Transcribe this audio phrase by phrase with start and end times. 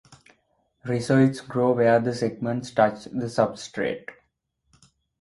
[0.83, 4.09] Rhizoids grow where the segments touch the substrate.